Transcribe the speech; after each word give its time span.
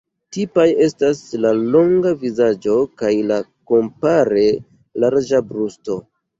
Tipaj 0.35 0.63
estas 0.85 1.21
la 1.43 1.51
longa 1.75 2.15
vizaĝo 2.23 2.79
kaj 3.03 3.13
la 3.35 3.39
kompare 3.75 4.49
larĝa 5.07 5.47
brusto. 5.55 6.03